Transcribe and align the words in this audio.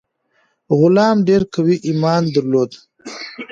غلام 0.79 1.17
ډیر 1.27 1.41
قوي 1.53 1.77
ایمان 1.87 2.23
درلود. 2.35 2.71